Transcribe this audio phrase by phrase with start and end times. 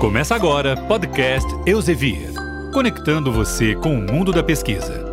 [0.00, 2.32] Começa agora podcast Elsevier,
[2.72, 5.04] conectando você com o mundo da pesquisa.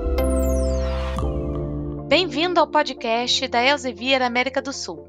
[2.07, 5.05] Bem-vindo ao podcast da Elsevier América do Sul.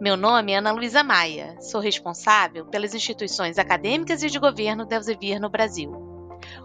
[0.00, 4.96] Meu nome é Ana Luísa Maia, sou responsável pelas instituições acadêmicas e de governo da
[4.96, 5.92] Elsevier no Brasil.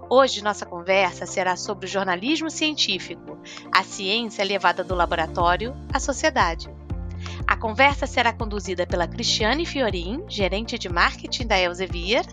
[0.10, 3.38] Hoje nossa conversa será sobre o jornalismo científico,
[3.70, 6.70] a ciência levada do laboratório à sociedade.
[7.48, 12.26] A conversa será conduzida pela Cristiane Fiorin, gerente de marketing da Elsevier,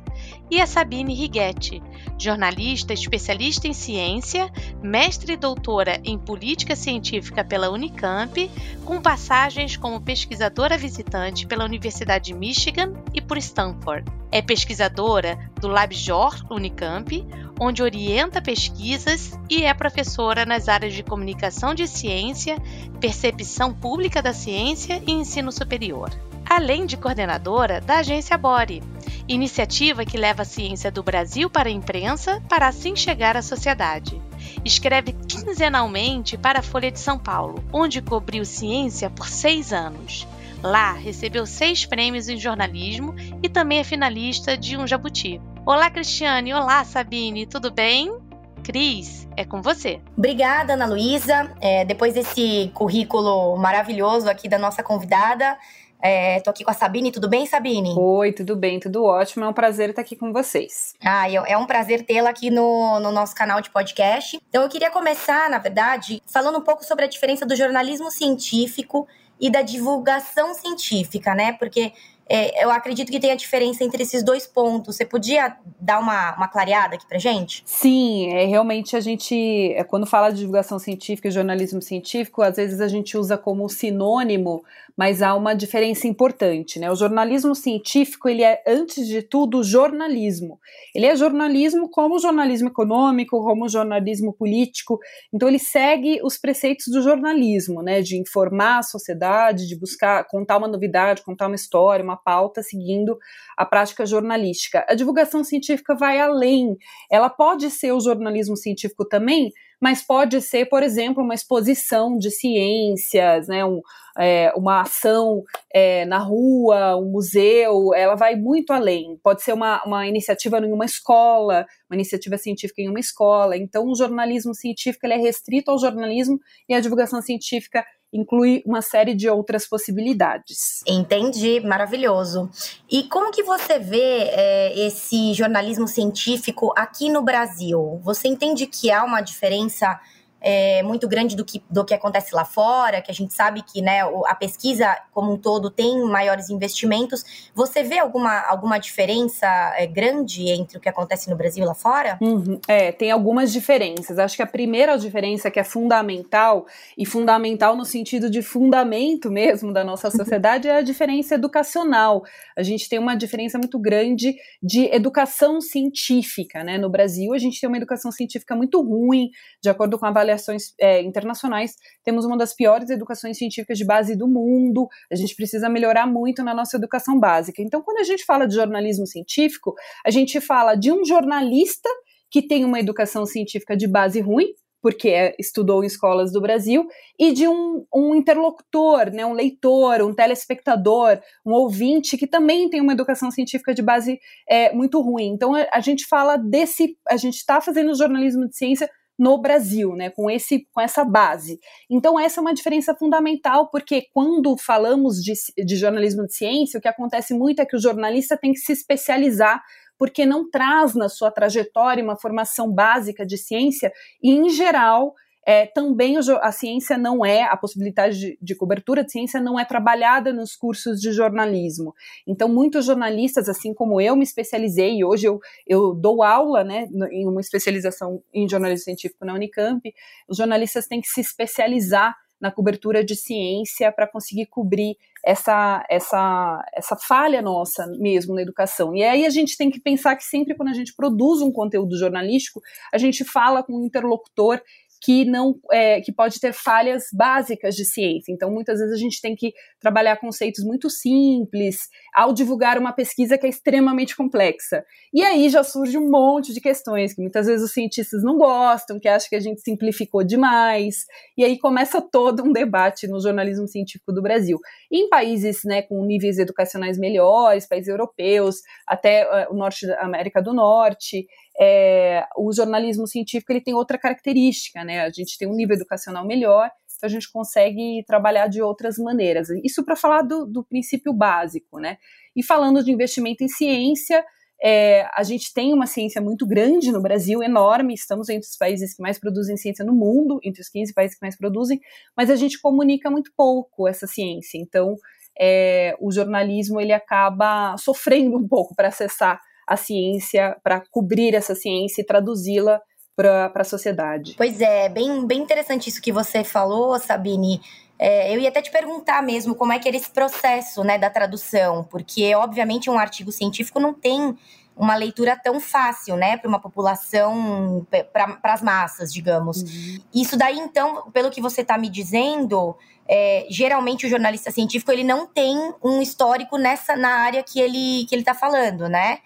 [0.50, 1.82] e a Sabine Righetti,
[2.18, 4.50] jornalista especialista em ciência,
[4.82, 8.50] mestre e doutora em política científica pela Unicamp,
[8.84, 14.10] com passagens como pesquisadora visitante pela Universidade de Michigan e por Stanford.
[14.30, 17.26] É pesquisadora do LabJOR Unicamp,
[17.60, 22.56] onde orienta pesquisas e é professora nas áreas de comunicação de ciência,
[23.00, 26.10] percepção pública da ciência e ensino superior.
[26.54, 28.82] Além de coordenadora da agência Bore,
[29.26, 34.20] iniciativa que leva a ciência do Brasil para a imprensa para assim chegar à sociedade.
[34.62, 40.28] Escreve quinzenalmente para a Folha de São Paulo, onde cobriu ciência por seis anos.
[40.62, 45.40] Lá, recebeu seis prêmios em jornalismo e também é finalista de um Jabuti.
[45.64, 46.52] Olá, Cristiane.
[46.52, 47.46] Olá, Sabine.
[47.46, 48.14] Tudo bem?
[48.62, 50.00] Cris, é com você.
[50.16, 51.50] Obrigada, Ana Luísa.
[51.60, 55.58] É, depois desse currículo maravilhoso aqui da nossa convidada,
[56.02, 57.94] é, tô aqui com a Sabine, tudo bem, Sabine?
[57.96, 59.44] Oi, tudo bem, tudo ótimo.
[59.44, 60.94] É um prazer estar aqui com vocês.
[61.00, 64.40] Ah, é um prazer tê-la aqui no, no nosso canal de podcast.
[64.48, 69.06] Então, eu queria começar, na verdade, falando um pouco sobre a diferença do jornalismo científico
[69.40, 71.52] e da divulgação científica, né?
[71.52, 71.92] Porque
[72.28, 74.96] é, eu acredito que tem a diferença entre esses dois pontos.
[74.96, 77.62] Você podia dar uma, uma clareada aqui pra gente?
[77.66, 82.56] Sim, é, realmente a gente, é, quando fala de divulgação científica e jornalismo científico, às
[82.56, 84.64] vezes a gente usa como sinônimo,
[84.96, 86.90] mas há uma diferença importante, né?
[86.90, 90.58] O jornalismo científico, ele é, antes de tudo, jornalismo.
[90.94, 94.98] Ele é jornalismo como o jornalismo econômico, como o jornalismo político,
[95.32, 98.00] então ele segue os preceitos do jornalismo, né?
[98.00, 103.18] De informar a sociedade, de buscar, contar uma novidade, contar uma história, uma pauta seguindo
[103.56, 104.84] a prática jornalística.
[104.88, 106.76] A divulgação científica vai além.
[107.10, 112.30] Ela pode ser o jornalismo científico também, mas pode ser, por exemplo, uma exposição de
[112.30, 113.80] ciências, né, um,
[114.16, 115.42] é, uma ação
[115.74, 119.18] é, na rua, um museu, ela vai muito além.
[119.20, 123.56] Pode ser uma, uma iniciativa em uma escola, uma iniciativa científica em uma escola.
[123.56, 126.38] Então, o jornalismo científico ele é restrito ao jornalismo
[126.68, 130.82] e a divulgação científica inclui uma série de outras possibilidades.
[130.86, 132.50] Entendi, maravilhoso.
[132.90, 138.00] E como que você vê é, esse jornalismo científico aqui no Brasil?
[138.02, 139.98] Você entende que há uma diferença
[140.42, 143.80] é, muito grande do que, do que acontece lá fora, que a gente sabe que
[143.80, 147.50] né, a pesquisa como um todo tem maiores investimentos.
[147.54, 151.74] Você vê alguma, alguma diferença é, grande entre o que acontece no Brasil e lá
[151.74, 152.18] fora?
[152.20, 152.60] Uhum.
[152.66, 154.18] É, tem algumas diferenças.
[154.18, 156.66] Acho que a primeira diferença que é fundamental,
[156.98, 162.24] e fundamental no sentido de fundamento mesmo da nossa sociedade, é a diferença educacional.
[162.56, 166.64] A gente tem uma diferença muito grande de educação científica.
[166.64, 166.78] Né?
[166.78, 169.30] No Brasil, a gente tem uma educação científica muito ruim,
[169.62, 173.84] de acordo com a avaliação avaliações é, internacionais, temos uma das piores educações científicas de
[173.84, 174.88] base do mundo.
[175.10, 177.62] A gente precisa melhorar muito na nossa educação básica.
[177.62, 181.88] Então, quando a gente fala de jornalismo científico, a gente fala de um jornalista
[182.30, 186.84] que tem uma educação científica de base ruim, porque é, estudou em escolas do Brasil,
[187.16, 192.80] e de um, um, interlocutor, né, um leitor, um telespectador, um ouvinte que também tem
[192.80, 194.18] uma educação científica de base
[194.48, 195.28] é, muito ruim.
[195.28, 198.90] Então a, a gente fala desse, a gente está fazendo jornalismo de ciência
[199.22, 201.60] no Brasil, né, com, esse, com essa base.
[201.88, 205.32] Então, essa é uma diferença fundamental, porque quando falamos de,
[205.64, 208.72] de jornalismo de ciência, o que acontece muito é que o jornalista tem que se
[208.72, 209.62] especializar
[209.96, 215.14] porque não traz na sua trajetória uma formação básica de ciência e, em geral,
[215.44, 219.64] é, também a ciência não é, a possibilidade de, de, cobertura de ciência não é
[219.64, 221.94] trabalhada nos cursos de jornalismo.
[222.26, 226.88] Então, muitos jornalistas, assim como eu, me especializei, e hoje eu, eu dou aula né,
[227.10, 229.82] em uma especialização em jornalismo científico na Unicamp,
[230.28, 236.64] os jornalistas têm que se especializar na cobertura de ciência para conseguir cobrir essa, essa,
[236.74, 238.96] essa falha nossa mesmo na educação.
[238.96, 241.96] E aí a gente tem que pensar que sempre quando a gente produz um conteúdo
[241.96, 242.60] jornalístico,
[242.92, 244.60] a gente fala com um interlocutor
[245.02, 248.32] que não é, que pode ter falhas básicas de ciência.
[248.32, 251.76] Então, muitas vezes a gente tem que trabalhar conceitos muito simples
[252.14, 254.84] ao divulgar uma pesquisa que é extremamente complexa.
[255.12, 259.00] E aí já surge um monte de questões que muitas vezes os cientistas não gostam,
[259.00, 261.04] que acham que a gente simplificou demais.
[261.36, 264.58] E aí começa todo um debate no jornalismo científico do Brasil.
[264.90, 268.56] Em países né, com níveis educacionais melhores, países europeus,
[268.86, 271.26] até uh, o norte da América do Norte,
[271.60, 275.02] é, o jornalismo científico ele tem outra característica, né?
[275.02, 279.48] A gente tem um nível educacional melhor, então a gente consegue trabalhar de outras maneiras.
[279.64, 281.98] Isso para falar do, do, princípio básico, né?
[282.34, 284.24] E falando de investimento em ciência,
[284.62, 288.94] é, a gente tem uma ciência muito grande no Brasil, enorme, estamos entre os países
[288.94, 291.80] que mais produzem ciência no mundo, entre os 15 países que mais produzem,
[292.16, 294.94] mas a gente comunica muito pouco essa ciência, então
[295.38, 301.54] é, o jornalismo ele acaba sofrendo um pouco para acessar a ciência, para cobrir essa
[301.54, 302.80] ciência e traduzi-la
[303.14, 304.34] para a sociedade.
[304.36, 307.60] Pois é, bem, bem interessante isso que você falou, Sabine.
[307.98, 311.08] É, eu ia até te perguntar mesmo como é que era esse processo né, da
[311.08, 314.36] tradução, porque, obviamente, um artigo científico não tem
[314.76, 319.62] uma leitura tão fácil, né, para uma população, para as massas, digamos.
[319.62, 319.98] Uhum.
[320.14, 322.74] Isso daí, então, pelo que você está me dizendo,
[323.06, 328.06] é, geralmente o jornalista científico ele não tem um histórico nessa na área que ele
[328.06, 329.18] que ele está falando, né?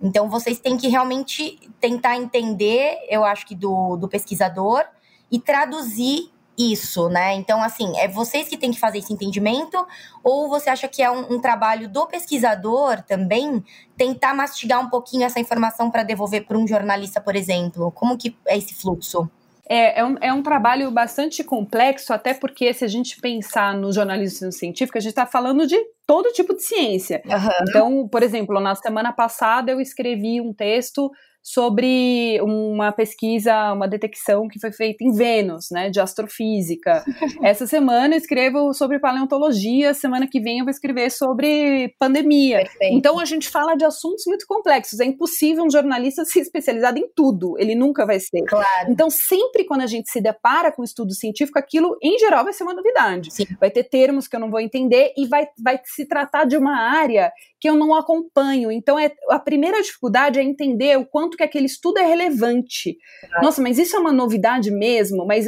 [0.00, 4.84] Então, vocês têm que realmente tentar entender, eu acho que do, do pesquisador,
[5.30, 7.34] e traduzir isso, né?
[7.34, 9.86] Então, assim, é vocês que têm que fazer esse entendimento,
[10.24, 13.64] ou você acha que é um, um trabalho do pesquisador também
[13.96, 17.92] tentar mastigar um pouquinho essa informação para devolver para um jornalista, por exemplo?
[17.92, 19.30] Como que é esse fluxo?
[19.68, 23.92] É, é, um, é um trabalho bastante complexo, até porque se a gente pensar no
[23.92, 25.76] jornalismo científico, a gente está falando de
[26.06, 27.22] todo tipo de ciência.
[27.26, 27.66] Uhum.
[27.68, 31.10] Então, por exemplo, na semana passada eu escrevi um texto
[31.42, 37.04] sobre uma pesquisa, uma detecção que foi feita em Vênus, né, de astrofísica.
[37.42, 42.58] Essa semana eu escrevo sobre paleontologia, semana que vem eu vou escrever sobre pandemia.
[42.58, 42.94] Perfeito.
[42.94, 45.00] Então a gente fala de assuntos muito complexos.
[45.00, 48.42] É impossível um jornalista ser especializado em tudo, ele nunca vai ser.
[48.42, 48.90] Claro.
[48.90, 52.52] Então sempre quando a gente se depara com um estudo científico, aquilo em geral vai
[52.52, 53.32] ser uma novidade.
[53.32, 53.46] Sim.
[53.60, 56.76] Vai ter termos que eu não vou entender e vai, vai se tratar de uma
[56.76, 58.70] área que eu não acompanho.
[58.70, 62.96] Então, é, a primeira dificuldade é entender o quanto que aquele estudo é relevante.
[63.22, 63.42] É.
[63.42, 65.26] Nossa, mas isso é uma novidade mesmo?
[65.26, 65.46] Mas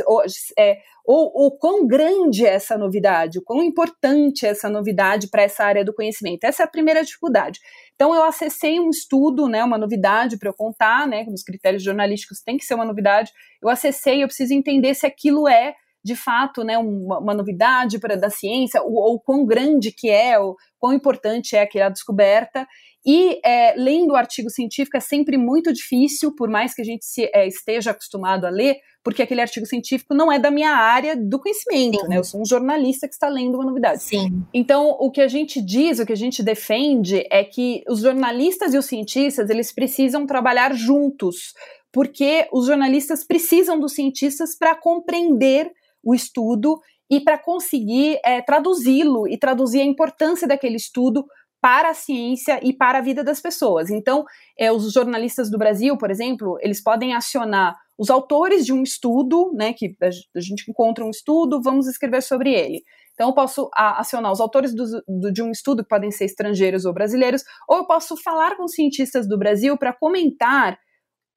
[0.58, 3.38] é, ou, ou quão grande é essa novidade?
[3.38, 6.44] O quão importante é essa novidade para essa área do conhecimento?
[6.44, 7.58] Essa é a primeira dificuldade.
[7.94, 12.40] Então, eu acessei um estudo, né, uma novidade para eu contar, né, nos critérios jornalísticos
[12.40, 13.32] tem que ser uma novidade.
[13.62, 18.16] Eu acessei, eu preciso entender se aquilo é de fato, né, uma, uma novidade para
[18.16, 22.66] da ciência, ou, ou quão grande que é, ou quão importante é aquela descoberta.
[23.04, 27.04] E é, lendo o artigo científico é sempre muito difícil, por mais que a gente
[27.04, 31.16] se, é, esteja acostumado a ler, porque aquele artigo científico não é da minha área
[31.16, 32.08] do conhecimento, Sim.
[32.08, 32.18] né?
[32.18, 34.02] Eu sou um jornalista que está lendo uma novidade.
[34.02, 34.44] Sim.
[34.52, 38.74] Então, o que a gente diz, o que a gente defende é que os jornalistas
[38.74, 41.54] e os cientistas, eles precisam trabalhar juntos,
[41.90, 45.70] porque os jornalistas precisam dos cientistas para compreender
[46.04, 46.78] o estudo
[47.10, 51.24] e para conseguir é, traduzi-lo e traduzir a importância daquele estudo
[51.60, 53.90] para a ciência e para a vida das pessoas.
[53.90, 54.24] Então,
[54.58, 59.52] é, os jornalistas do Brasil, por exemplo, eles podem acionar os autores de um estudo,
[59.54, 62.82] né, que a gente encontra um estudo, vamos escrever sobre ele.
[63.12, 66.86] Então, eu posso acionar os autores do, do, de um estudo, que podem ser estrangeiros
[66.86, 70.78] ou brasileiros, ou eu posso falar com cientistas do Brasil para comentar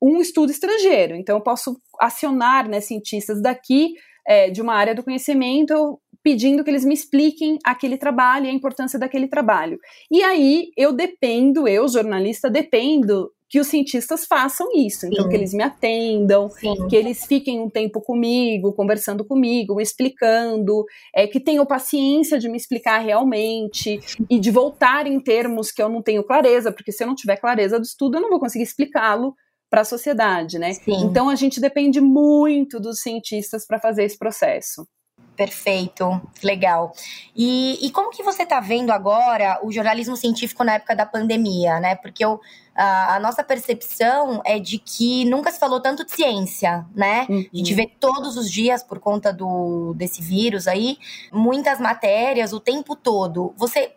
[0.01, 1.15] um estudo estrangeiro.
[1.15, 3.93] Então, eu posso acionar né, cientistas daqui
[4.25, 8.53] é, de uma área do conhecimento pedindo que eles me expliquem aquele trabalho e a
[8.53, 9.77] importância daquele trabalho.
[10.09, 15.05] E aí eu dependo, eu, jornalista, dependo que os cientistas façam isso.
[15.05, 15.29] Então, Sim.
[15.29, 16.87] que eles me atendam, Sim.
[16.87, 20.83] que eles fiquem um tempo comigo, conversando comigo, explicando,
[21.13, 25.87] é, que tenham paciência de me explicar realmente e de voltar em termos que eu
[25.87, 28.63] não tenho clareza, porque se eu não tiver clareza do estudo, eu não vou conseguir
[28.63, 29.35] explicá-lo
[29.69, 30.73] para a sociedade, né?
[30.73, 31.03] Sim.
[31.03, 34.87] Então a gente depende muito dos cientistas para fazer esse processo.
[35.35, 36.93] Perfeito, legal.
[37.35, 41.79] E, e como que você está vendo agora o jornalismo científico na época da pandemia,
[41.79, 41.95] né?
[41.95, 42.39] Porque eu,
[42.75, 47.25] a, a, nossa percepção é de que nunca se falou tanto de ciência, né?
[47.27, 47.45] Uhum.
[47.51, 47.77] A gente uhum.
[47.77, 50.99] vê todos os dias, por conta do, desse vírus aí,
[51.31, 53.55] muitas matérias o tempo todo.
[53.57, 53.91] Você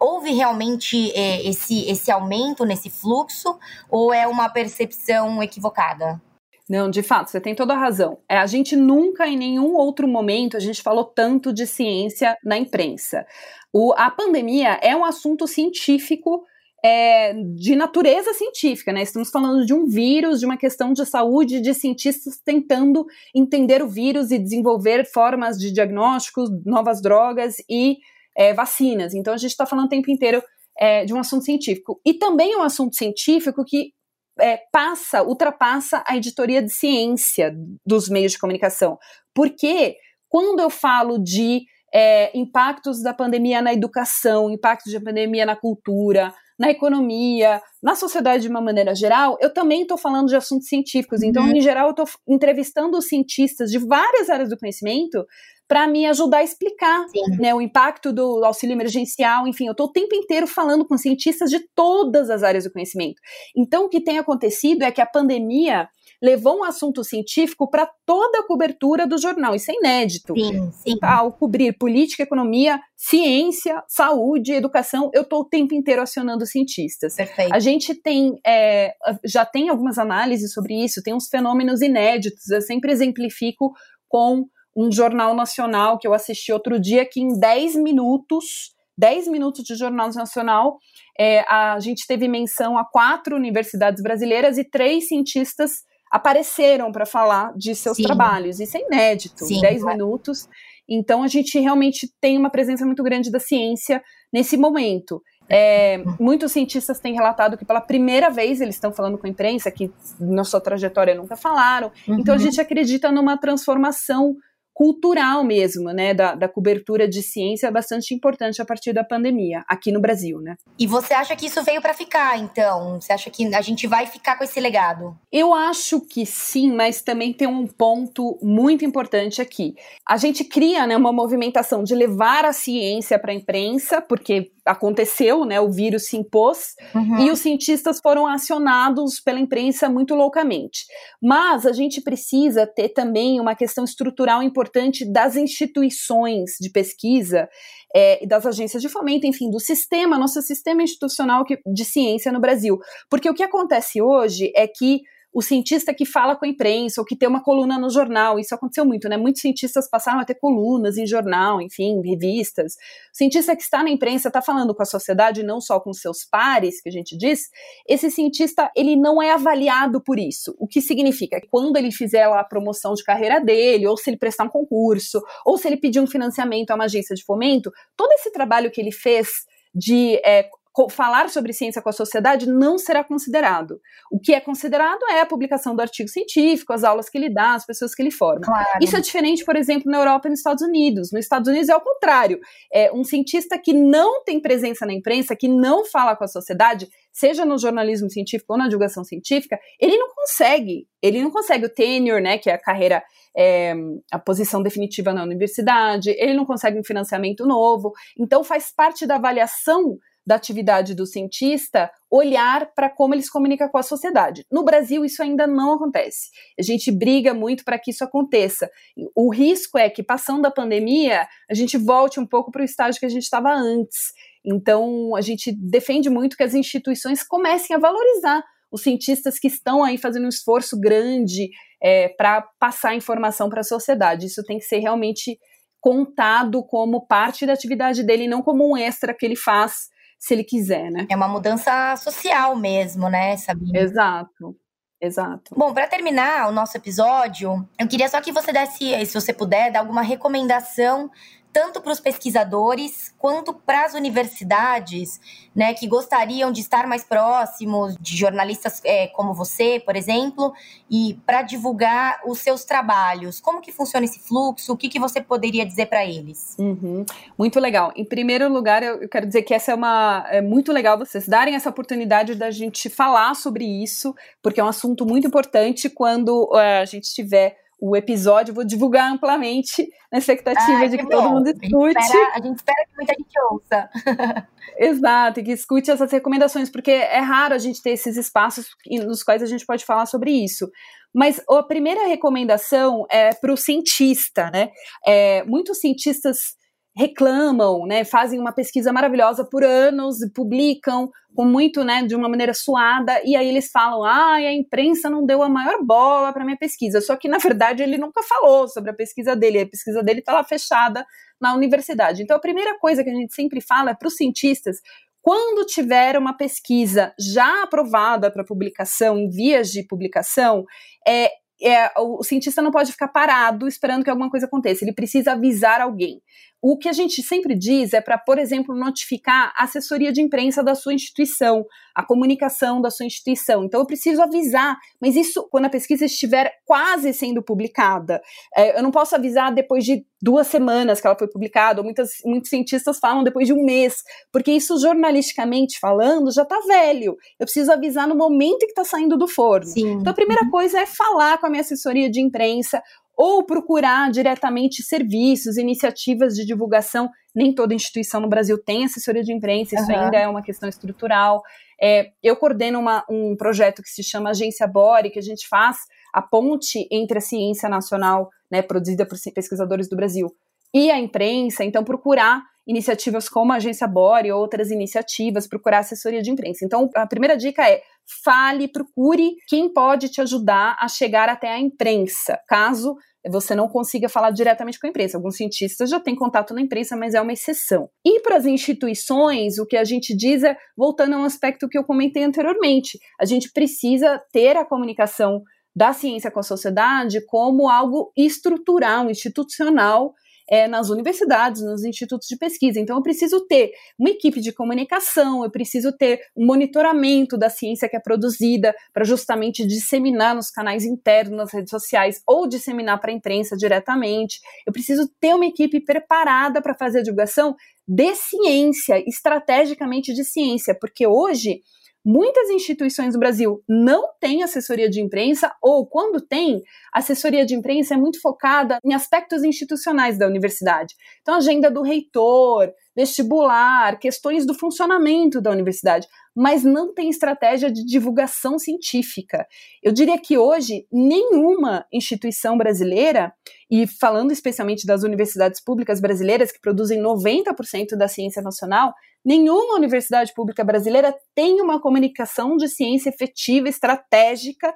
[0.00, 3.58] houve realmente é, esse, esse aumento nesse fluxo
[3.90, 6.20] ou é uma percepção equivocada?
[6.68, 8.18] Não, de fato, você tem toda a razão.
[8.28, 12.58] É, a gente nunca, em nenhum outro momento, a gente falou tanto de ciência na
[12.58, 13.26] imprensa.
[13.72, 16.44] O, a pandemia é um assunto científico
[16.84, 19.02] é, de natureza científica, né?
[19.02, 23.88] Estamos falando de um vírus, de uma questão de saúde, de cientistas tentando entender o
[23.88, 27.96] vírus e desenvolver formas de diagnósticos, novas drogas e
[28.36, 29.14] é, vacinas.
[29.14, 30.42] Então a gente está falando o tempo inteiro
[30.78, 32.00] é, de um assunto científico.
[32.06, 33.92] E também um assunto científico que
[34.40, 37.54] é, passa, ultrapassa a editoria de ciência
[37.86, 38.98] dos meios de comunicação.
[39.34, 39.96] Porque
[40.28, 46.34] quando eu falo de é, impactos da pandemia na educação, impactos da pandemia na cultura,
[46.58, 51.22] na economia, na sociedade de uma maneira geral, eu também estou falando de assuntos científicos.
[51.22, 51.56] Então, uhum.
[51.56, 55.24] em geral, eu estou entrevistando cientistas de várias áreas do conhecimento
[55.68, 57.04] para me ajudar a explicar
[57.38, 59.46] né, o impacto do auxílio emergencial.
[59.46, 63.20] Enfim, eu estou o tempo inteiro falando com cientistas de todas as áreas do conhecimento.
[63.54, 65.86] Então, o que tem acontecido é que a pandemia
[66.22, 69.54] levou um assunto científico para toda a cobertura do jornal.
[69.54, 70.34] Isso é inédito.
[70.34, 70.98] Sim, sim.
[71.02, 77.14] Ao cobrir política, economia, ciência, saúde, educação, eu estou o tempo inteiro acionando cientistas.
[77.14, 77.54] Perfeito.
[77.54, 78.94] A gente tem, é,
[79.24, 82.48] já tem algumas análises sobre isso, tem uns fenômenos inéditos.
[82.48, 83.72] Eu sempre exemplifico
[84.08, 84.46] com
[84.78, 89.76] um jornal nacional que eu assisti outro dia, que em 10 minutos 10 minutos de
[89.76, 90.76] Jornal Nacional,
[91.16, 97.52] é, a gente teve menção a quatro universidades brasileiras e três cientistas apareceram para falar
[97.56, 98.02] de seus Sim.
[98.02, 98.58] trabalhos.
[98.58, 100.48] Isso é inédito, Sim, 10 minutos.
[100.88, 105.22] Então a gente realmente tem uma presença muito grande da ciência nesse momento.
[105.48, 109.70] É, muitos cientistas têm relatado que pela primeira vez eles estão falando com a imprensa,
[109.70, 111.92] que na sua trajetória nunca falaram.
[112.06, 112.18] Uhum.
[112.18, 114.36] Então a gente acredita numa transformação
[114.78, 119.64] cultural mesmo, né, da, da cobertura de ciência é bastante importante a partir da pandemia,
[119.66, 120.54] aqui no Brasil, né.
[120.78, 123.00] E você acha que isso veio para ficar, então?
[123.00, 125.18] Você acha que a gente vai ficar com esse legado?
[125.32, 129.74] Eu acho que sim, mas também tem um ponto muito importante aqui.
[130.08, 135.44] A gente cria, né, uma movimentação de levar a ciência para a imprensa, porque aconteceu,
[135.44, 135.60] né?
[135.60, 137.18] O vírus se impôs uhum.
[137.20, 140.86] e os cientistas foram acionados pela imprensa muito loucamente.
[141.22, 147.48] Mas a gente precisa ter também uma questão estrutural importante das instituições de pesquisa
[147.94, 152.78] é, das agências de fomento, enfim, do sistema, nosso sistema institucional de ciência no Brasil.
[153.08, 157.04] Porque o que acontece hoje é que o cientista que fala com a imprensa ou
[157.04, 158.38] que tem uma coluna no jornal.
[158.38, 159.16] Isso aconteceu muito, né?
[159.16, 162.74] Muitos cientistas passaram a ter colunas em jornal, enfim, revistas.
[163.12, 166.24] O cientista que está na imprensa está falando com a sociedade, não só com seus
[166.24, 167.50] pares, que a gente diz.
[167.86, 170.54] Esse cientista, ele não é avaliado por isso.
[170.58, 174.10] O que significa que quando ele fizer lá a promoção de carreira dele, ou se
[174.10, 177.70] ele prestar um concurso, ou se ele pedir um financiamento a uma agência de fomento,
[177.96, 179.28] todo esse trabalho que ele fez
[179.74, 180.48] de é,
[180.88, 183.80] falar sobre ciência com a sociedade não será considerado.
[184.12, 187.54] O que é considerado é a publicação do artigo científico, as aulas que ele dá,
[187.54, 188.42] as pessoas que ele forma.
[188.42, 188.78] Claro.
[188.82, 191.10] Isso é diferente, por exemplo, na Europa e nos Estados Unidos.
[191.10, 192.38] Nos Estados Unidos é o contrário.
[192.72, 196.88] É um cientista que não tem presença na imprensa, que não fala com a sociedade,
[197.12, 200.86] seja no jornalismo científico ou na divulgação científica, ele não consegue.
[201.02, 203.02] Ele não consegue o tenure, né, que é a carreira,
[203.36, 203.74] é,
[204.12, 206.10] a posição definitiva na universidade.
[206.10, 207.92] Ele não consegue um financiamento novo.
[208.18, 213.66] Então faz parte da avaliação da atividade do cientista olhar para como ele se comunica
[213.66, 214.44] com a sociedade.
[214.52, 216.28] No Brasil, isso ainda não acontece.
[216.58, 218.70] A gente briga muito para que isso aconteça.
[219.16, 223.00] O risco é que, passando a pandemia, a gente volte um pouco para o estágio
[223.00, 224.12] que a gente estava antes.
[224.44, 229.82] Então, a gente defende muito que as instituições comecem a valorizar os cientistas que estão
[229.82, 231.48] aí fazendo um esforço grande
[231.82, 234.26] é, para passar informação para a sociedade.
[234.26, 235.38] Isso tem que ser realmente
[235.80, 240.44] contado como parte da atividade dele, não como um extra que ele faz se ele
[240.44, 241.06] quiser, né?
[241.10, 243.78] É uma mudança social mesmo, né, Sabine?
[243.78, 244.56] Exato.
[245.00, 245.54] Exato.
[245.56, 249.70] Bom, para terminar o nosso episódio, eu queria só que você desse, se você puder,
[249.70, 251.08] dar alguma recomendação
[251.52, 255.20] tanto para os pesquisadores quanto para as universidades,
[255.54, 260.52] né, que gostariam de estar mais próximos de jornalistas é, como você, por exemplo,
[260.90, 263.40] e para divulgar os seus trabalhos.
[263.40, 264.72] Como que funciona esse fluxo?
[264.72, 266.56] O que, que você poderia dizer para eles?
[266.58, 267.04] Uhum.
[267.36, 267.92] Muito legal.
[267.96, 271.54] Em primeiro lugar, eu quero dizer que essa é uma é muito legal vocês darem
[271.54, 276.80] essa oportunidade da gente falar sobre isso, porque é um assunto muito importante quando uh,
[276.80, 281.30] a gente tiver o episódio, vou divulgar amplamente na expectativa Ai, de que, que todo
[281.30, 281.96] mundo escute.
[281.96, 283.90] A gente, espera, a gente espera que muita gente ouça.
[284.78, 288.68] Exato, e que escute essas recomendações, porque é raro a gente ter esses espaços
[289.06, 290.70] nos quais a gente pode falar sobre isso.
[291.14, 294.70] Mas a primeira recomendação é para o cientista, né?
[295.06, 296.57] É, muitos cientistas
[296.98, 302.52] reclamam, né, fazem uma pesquisa maravilhosa por anos, publicam com muito, né, de uma maneira
[302.52, 306.56] suada, e aí eles falam, ah, a imprensa não deu a maior bola para minha
[306.56, 310.18] pesquisa, só que na verdade ele nunca falou sobre a pesquisa dele, a pesquisa dele
[310.18, 311.06] está lá fechada
[311.40, 312.20] na universidade.
[312.20, 314.78] Então a primeira coisa que a gente sempre fala é para os cientistas
[315.22, 320.64] quando tiver uma pesquisa já aprovada para publicação, em vias de publicação,
[321.06, 325.32] é, é, o cientista não pode ficar parado esperando que alguma coisa aconteça, ele precisa
[325.32, 326.20] avisar alguém.
[326.60, 330.62] O que a gente sempre diz é para, por exemplo, notificar a assessoria de imprensa
[330.62, 333.64] da sua instituição, a comunicação da sua instituição.
[333.64, 338.20] Então, eu preciso avisar, mas isso quando a pesquisa estiver quase sendo publicada.
[338.56, 342.10] É, eu não posso avisar depois de duas semanas que ela foi publicada, ou muitas,
[342.24, 347.16] muitos cientistas falam depois de um mês, porque isso, jornalisticamente falando, já está velho.
[347.38, 349.66] Eu preciso avisar no momento que está saindo do forno.
[349.66, 349.92] Sim.
[349.92, 350.50] Então, a primeira uhum.
[350.50, 352.82] coisa é falar com a minha assessoria de imprensa,
[353.18, 357.10] ou procurar diretamente serviços, iniciativas de divulgação.
[357.34, 359.98] Nem toda instituição no Brasil tem assessoria de imprensa, isso uhum.
[359.98, 361.42] ainda é uma questão estrutural.
[361.82, 365.78] É, eu coordeno uma, um projeto que se chama Agência Bore, que a gente faz
[366.14, 370.28] a ponte entre a ciência nacional, né, produzida por pesquisadores do Brasil,
[370.72, 376.30] e a imprensa, então procurar iniciativas como a Agência Bore, outras iniciativas, procurar assessoria de
[376.30, 376.64] imprensa.
[376.64, 377.80] Então, a primeira dica é
[378.24, 382.96] fale, procure quem pode te ajudar a chegar até a imprensa, caso
[383.30, 385.16] você não consiga falar diretamente com a imprensa.
[385.16, 387.90] Alguns cientistas já têm contato na imprensa, mas é uma exceção.
[388.04, 391.76] E para as instituições, o que a gente diz é, voltando a um aspecto que
[391.76, 395.42] eu comentei anteriormente, a gente precisa ter a comunicação
[395.74, 400.14] da ciência com a sociedade como algo estrutural, institucional,
[400.50, 402.80] é, nas universidades, nos institutos de pesquisa.
[402.80, 407.88] Então, eu preciso ter uma equipe de comunicação, eu preciso ter um monitoramento da ciência
[407.88, 413.10] que é produzida para justamente disseminar nos canais internos, nas redes sociais, ou disseminar para
[413.10, 414.40] a imprensa diretamente.
[414.66, 417.54] Eu preciso ter uma equipe preparada para fazer a divulgação
[417.86, 421.62] de ciência, estrategicamente de ciência, porque hoje
[422.10, 427.54] Muitas instituições do Brasil não têm assessoria de imprensa, ou quando tem, a assessoria de
[427.54, 430.94] imprensa é muito focada em aspectos institucionais da universidade.
[431.20, 437.84] Então, agenda do reitor, vestibular, questões do funcionamento da universidade, mas não tem estratégia de
[437.84, 439.44] divulgação científica.
[439.82, 443.32] Eu diria que hoje nenhuma instituição brasileira,
[443.68, 450.32] e falando especialmente das universidades públicas brasileiras, que produzem 90% da ciência nacional, nenhuma universidade
[450.32, 454.72] pública brasileira tem uma comunicação de ciência efetiva, estratégica,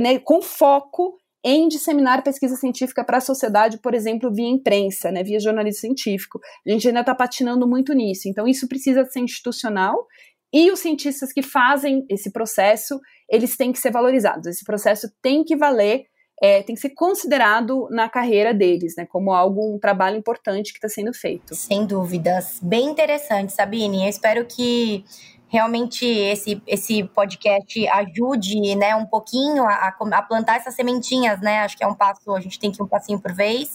[0.00, 5.22] né, com foco em disseminar pesquisa científica para a sociedade, por exemplo, via imprensa, né,
[5.22, 6.40] via jornalismo científico.
[6.66, 8.28] A gente ainda está patinando muito nisso.
[8.28, 10.04] Então, isso precisa ser institucional
[10.52, 14.46] e os cientistas que fazem esse processo, eles têm que ser valorizados.
[14.46, 16.06] Esse processo tem que valer
[16.40, 20.78] é, tem que ser considerado na carreira deles, né, como algo, um trabalho importante que
[20.78, 21.54] está sendo feito.
[21.54, 22.60] Sem dúvidas.
[22.62, 24.04] Bem interessante, Sabine.
[24.04, 25.04] Eu espero que
[25.48, 31.60] realmente esse, esse podcast ajude, né, um pouquinho a, a plantar essas sementinhas, né?
[31.60, 33.74] Acho que é um passo, a gente tem que ir um passinho por vez.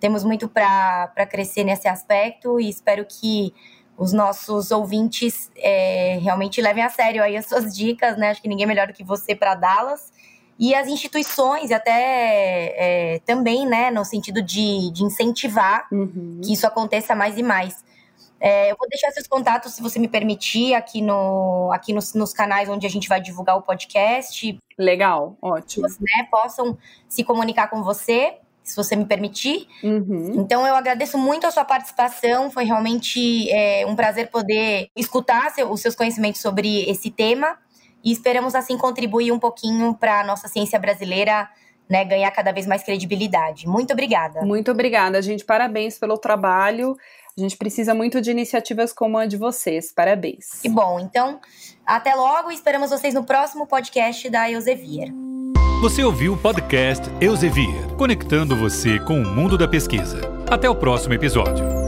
[0.00, 3.52] Temos muito para crescer nesse aspecto e espero que
[3.98, 8.30] os nossos ouvintes é, realmente levem a sério aí as suas dicas, né?
[8.30, 10.12] Acho que ninguém é melhor do que você para dá-las
[10.58, 16.40] e as instituições até é, também, né, no sentido de, de incentivar uhum.
[16.42, 17.84] que isso aconteça mais e mais.
[18.40, 22.32] É, eu vou deixar seus contatos, se você me permitir, aqui, no, aqui nos, nos
[22.32, 24.58] canais onde a gente vai divulgar o podcast.
[24.76, 25.86] Legal, ótimo.
[25.88, 26.76] Né, possam
[27.08, 29.66] se comunicar com você, se você me permitir.
[29.82, 30.34] Uhum.
[30.36, 32.50] Então, eu agradeço muito a sua participação.
[32.50, 37.56] Foi realmente é, um prazer poder escutar seu, os seus conhecimentos sobre esse tema
[38.04, 41.48] e esperamos assim contribuir um pouquinho para a nossa ciência brasileira
[41.88, 43.66] né, ganhar cada vez mais credibilidade.
[43.66, 44.42] Muito obrigada.
[44.42, 45.44] Muito obrigada, gente.
[45.44, 46.96] Parabéns pelo trabalho.
[47.36, 49.92] A gente precisa muito de iniciativas como a de vocês.
[49.92, 50.60] Parabéns.
[50.60, 51.00] Que bom.
[51.00, 51.40] Então,
[51.86, 55.08] até logo e esperamos vocês no próximo podcast da Elsevier.
[55.80, 60.20] Você ouviu o podcast Elsevier, conectando você com o mundo da pesquisa.
[60.50, 61.87] Até o próximo episódio.